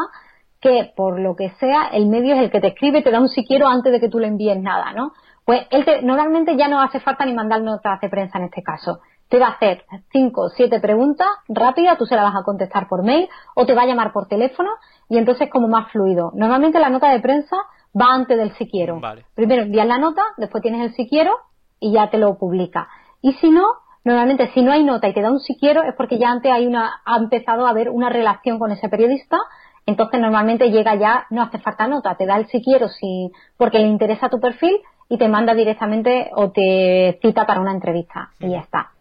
[0.61, 3.27] que, por lo que sea, el medio es el que te escribe, te da un
[3.27, 5.11] si quiero antes de que tú le envíes nada, ¿no?
[5.43, 9.01] Pues él normalmente ya no hace falta ni mandar notas de prensa en este caso.
[9.27, 12.87] te va a hacer cinco o siete preguntas rápidas, tú se las vas a contestar
[12.87, 14.69] por mail o te va a llamar por teléfono
[15.09, 16.31] y entonces como más fluido.
[16.35, 17.55] Normalmente la nota de prensa
[17.99, 18.95] va antes del si quiero.
[19.35, 21.33] Primero envías la nota, después tienes el si quiero
[21.81, 22.87] y ya te lo publica.
[23.21, 23.65] Y si no,
[24.05, 26.49] normalmente si no hay nota y te da un si quiero es porque ya antes
[26.49, 29.37] hay una, ha empezado a haber una relación con ese periodista
[29.85, 33.79] entonces normalmente llega ya, no hace falta nota, te da el si quiero si, porque
[33.79, 34.77] le interesa tu perfil
[35.09, 38.91] y te manda directamente o te cita para una entrevista y ya está.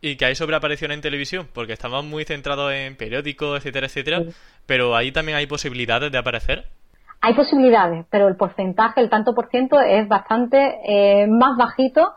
[0.00, 1.48] ¿Y que hay sobre aparición en televisión?
[1.52, 4.22] Porque estamos muy centrados en periódicos, etcétera, etcétera,
[4.64, 6.66] pero ahí también hay posibilidades de aparecer.
[7.20, 12.12] Hay posibilidades, pero el porcentaje, el tanto por ciento, es bastante eh, más bajito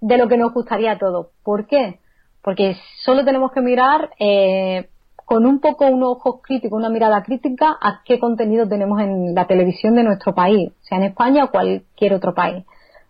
[0.00, 1.28] de lo que nos gustaría a todos.
[1.44, 2.00] ¿Por qué?
[2.42, 4.88] Porque solo tenemos que mirar eh,
[5.24, 9.46] con un poco unos ojos críticos, una mirada crítica a qué contenido tenemos en la
[9.46, 12.64] televisión de nuestro país, sea en España o cualquier otro país.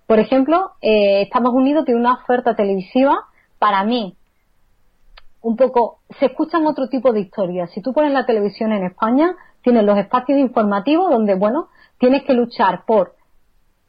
[0.06, 3.24] Por ejemplo, eh, Estados Unidos tiene una oferta televisiva,
[3.58, 4.16] para mí,
[5.40, 7.70] un poco, se escuchan otro tipo de historias.
[7.70, 12.34] Si tú pones la televisión en España, tienes los espacios informativos donde, bueno, tienes que
[12.34, 13.14] luchar por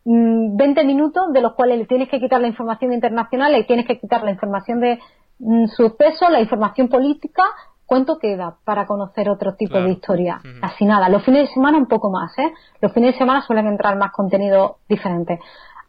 [0.06, 3.88] 20 mm, minutos de los cuales le tienes que quitar la información internacional, y tienes
[3.88, 5.00] que quitar la información de
[5.40, 7.44] mm, sucesos, la información política
[7.86, 10.42] ¿Cuánto queda para conocer otro tipo de historia?
[10.62, 11.10] Casi nada.
[11.10, 12.52] Los fines de semana un poco más, ¿eh?
[12.82, 15.40] Los fines de semana suelen entrar más contenido diferente.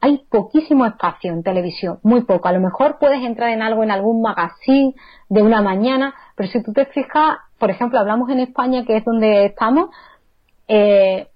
[0.04, 2.46] Hay poquísimo espacio en televisión, muy poco.
[2.46, 4.92] A lo mejor puedes entrar en algo en algún magazine
[5.30, 9.04] de una mañana, pero si tú te fijas, por ejemplo, hablamos en España, que es
[9.06, 9.88] donde estamos,
[10.68, 11.28] eh,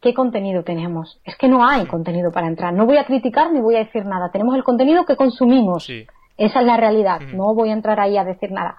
[0.00, 1.20] ¿qué contenido tenemos?
[1.24, 2.72] Es que no hay contenido para entrar.
[2.72, 4.30] No voy a criticar ni voy a decir nada.
[4.30, 5.90] Tenemos el contenido que consumimos.
[5.90, 7.18] Esa es la realidad.
[7.34, 8.76] No voy a entrar ahí a decir nada.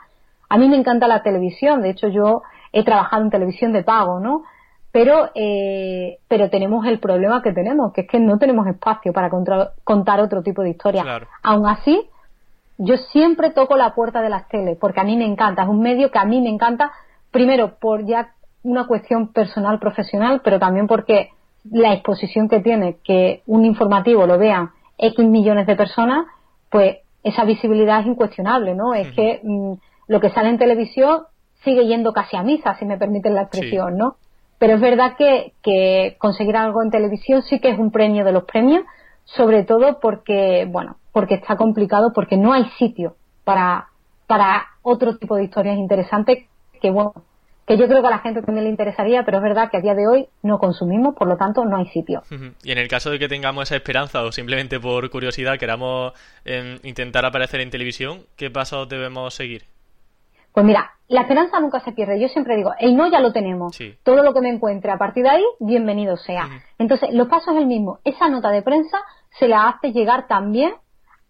[0.47, 4.21] A mí me encanta la televisión, de hecho yo he trabajado en televisión de pago,
[4.21, 4.43] ¿no?
[4.91, 9.29] Pero, eh, pero tenemos el problema que tenemos, que es que no tenemos espacio para
[9.29, 11.27] contar otro tipo de historia.
[11.43, 12.09] Aún así,
[12.77, 15.81] yo siempre toco la puerta de las teles, porque a mí me encanta, es un
[15.81, 16.91] medio que a mí me encanta,
[17.31, 18.31] primero por ya
[18.63, 21.31] una cuestión personal, profesional, pero también porque
[21.71, 26.25] la exposición que tiene, que un informativo lo vean X millones de personas,
[26.69, 28.93] pues esa visibilidad es incuestionable, ¿no?
[28.93, 29.73] Es que mm,
[30.07, 31.23] lo que sale en televisión
[31.63, 34.15] sigue yendo casi a misa, si me permiten la expresión, ¿no?
[34.57, 38.31] Pero es verdad que, que conseguir algo en televisión sí que es un premio de
[38.31, 38.83] los premios,
[39.25, 43.89] sobre todo porque, bueno, porque está complicado, porque no hay sitio para,
[44.25, 46.45] para otro tipo de historias interesantes
[46.81, 47.13] que, bueno,
[47.67, 49.81] que yo creo que a la gente también le interesaría, pero es verdad que a
[49.81, 52.23] día de hoy no consumimos, por lo tanto no hay sitio.
[52.63, 56.13] Y en el caso de que tengamos esa esperanza o simplemente por curiosidad queramos
[56.45, 59.65] em, intentar aparecer en televisión, ¿qué pasos debemos seguir?
[60.53, 62.19] Pues mira, la esperanza nunca se pierde.
[62.19, 63.77] Yo siempre digo, el no ya lo tenemos.
[64.03, 66.49] Todo lo que me encuentre a partir de ahí, bienvenido sea.
[66.77, 67.99] Entonces, los pasos es el mismo.
[68.03, 68.97] Esa nota de prensa
[69.39, 70.73] se la hace llegar también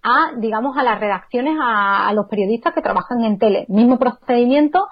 [0.02, 3.66] a, digamos, a las redacciones, a, los periodistas que trabajan en tele.
[3.70, 4.88] Mismo procedimiento.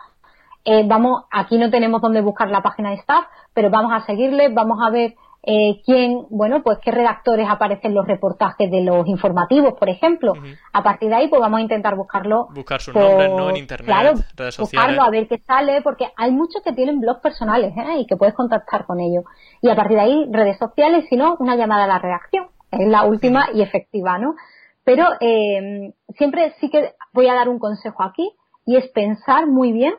[0.63, 4.49] Eh, vamos, aquí no tenemos donde buscar la página de staff, pero vamos a seguirle,
[4.49, 5.15] vamos a ver
[5.47, 10.33] eh, quién, bueno, pues qué redactores aparecen los reportajes de los informativos, por ejemplo.
[10.73, 12.47] A partir de ahí, pues vamos a intentar buscarlo.
[12.53, 13.51] Buscar su nombre, ¿no?
[13.51, 14.87] En internet, claro, redes sociales.
[14.97, 17.99] Buscarlo, a ver qué sale, porque hay muchos que tienen blogs personales, ¿eh?
[17.99, 19.23] Y que puedes contactar con ellos.
[19.61, 22.47] Y a partir de ahí, redes sociales, si no, una llamada a la redacción.
[22.71, 24.35] Es la última y efectiva, ¿no?
[24.83, 28.31] Pero eh, siempre sí que voy a dar un consejo aquí,
[28.65, 29.93] y es pensar muy bien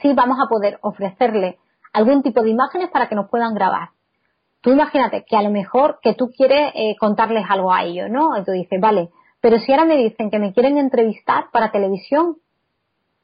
[0.00, 1.58] si vamos a poder ofrecerle
[1.92, 3.90] algún tipo de imágenes para que nos puedan grabar
[4.64, 8.36] tú imagínate que a lo mejor que tú quieres eh, contarles algo a ellos, ¿no?
[8.36, 9.10] Y tú dices, vale,
[9.42, 12.38] pero si ahora me dicen que me quieren entrevistar para televisión,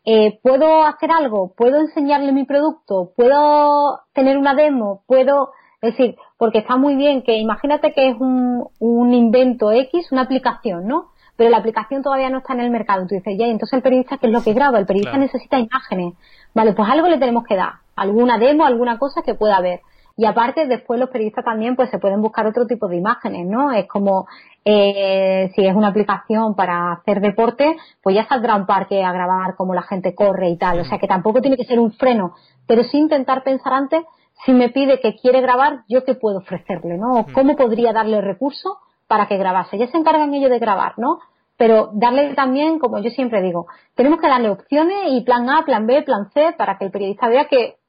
[0.04, 1.54] eh, ¿puedo hacer algo?
[1.56, 3.12] ¿Puedo enseñarle mi producto?
[3.16, 5.02] ¿Puedo tener una demo?
[5.06, 5.52] ¿Puedo...?
[5.80, 10.22] Es decir, porque está muy bien que imagínate que es un, un invento X, una
[10.22, 11.06] aplicación, ¿no?
[11.36, 13.06] Pero la aplicación todavía no está en el mercado.
[13.06, 14.78] Tú dices, ya, entonces el periodista, ¿qué es lo que graba?
[14.78, 16.12] El periodista necesita imágenes.
[16.54, 17.76] Vale, pues algo le tenemos que dar.
[17.96, 19.80] Alguna demo, alguna cosa que pueda ver.
[20.20, 23.72] Y aparte, después los periodistas también pues se pueden buscar otro tipo de imágenes, ¿no?
[23.72, 24.26] Es como
[24.66, 29.54] eh, si es una aplicación para hacer deporte, pues ya saldrá un parque a grabar
[29.56, 30.80] cómo la gente corre y tal.
[30.80, 32.34] O sea que tampoco tiene que ser un freno,
[32.66, 34.04] pero sí intentar pensar antes
[34.44, 37.24] si me pide que quiere grabar, yo qué puedo ofrecerle, ¿no?
[37.32, 38.74] ¿Cómo podría darle recursos
[39.06, 39.78] para que grabase?
[39.78, 41.20] Ya se encargan ellos de grabar, ¿no?
[41.56, 45.86] Pero darle también, como yo siempre digo, tenemos que darle opciones y plan A, plan
[45.86, 47.79] B, plan C, para que el periodista vea que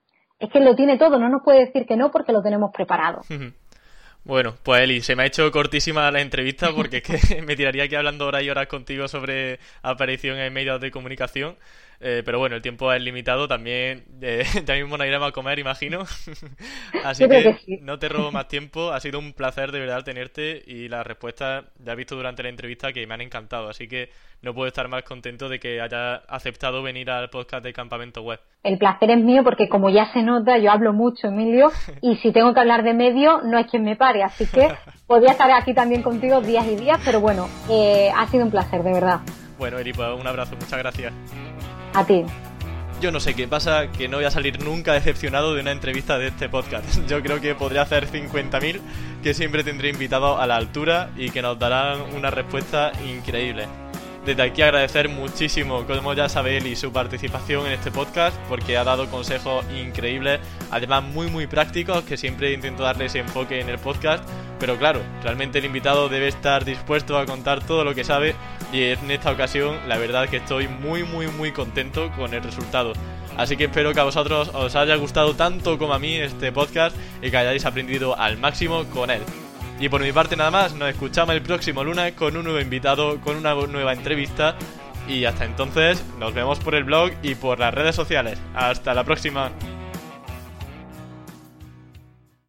[0.41, 3.21] es que lo tiene todo, no nos puede decir que no porque lo tenemos preparado.
[4.23, 7.83] Bueno, pues Eli, se me ha hecho cortísima la entrevista porque es que me tiraría
[7.83, 11.57] aquí hablando horas y horas contigo sobre aparición en medios de comunicación.
[12.03, 15.59] Eh, pero bueno, el tiempo es limitado, también eh, ya mismo nos iremos a comer,
[15.59, 15.99] imagino.
[17.03, 20.87] Así que, no te robo más tiempo, ha sido un placer de verdad tenerte y
[20.87, 24.09] las respuestas ya he visto durante la entrevista que me han encantado, así que
[24.41, 28.39] no puedo estar más contento de que haya aceptado venir al podcast de Campamento Web.
[28.63, 31.71] El placer es mío porque como ya se nota, yo hablo mucho, Emilio,
[32.01, 34.69] y si tengo que hablar de medio, no es quien me pare, así que
[35.05, 38.81] podría estar aquí también contigo días y días, pero bueno, eh, ha sido un placer,
[38.81, 39.19] de verdad.
[39.59, 41.13] Bueno, Eri, pues un abrazo, muchas gracias.
[41.93, 42.23] A ti.
[43.01, 46.17] Yo no sé qué pasa, que no voy a salir nunca decepcionado de una entrevista
[46.19, 46.85] de este podcast.
[47.07, 48.79] Yo creo que podría hacer 50.000,
[49.23, 53.65] que siempre tendré invitados a la altura y que nos darán una respuesta increíble.
[54.25, 58.83] Desde aquí agradecer muchísimo, como ya sabe y su participación en este podcast, porque ha
[58.83, 63.79] dado consejos increíbles, además muy muy prácticos, que siempre intento darle ese enfoque en el
[63.79, 64.23] podcast.
[64.59, 68.35] Pero claro, realmente el invitado debe estar dispuesto a contar todo lo que sabe
[68.71, 72.93] y en esta ocasión la verdad que estoy muy muy muy contento con el resultado.
[73.37, 76.95] Así que espero que a vosotros os haya gustado tanto como a mí este podcast
[77.23, 79.21] y que hayáis aprendido al máximo con él.
[79.81, 83.19] Y por mi parte nada más, nos escuchamos el próximo lunes con un nuevo invitado,
[83.19, 84.55] con una nueva entrevista.
[85.07, 88.39] Y hasta entonces, nos vemos por el blog y por las redes sociales.
[88.53, 89.49] Hasta la próxima.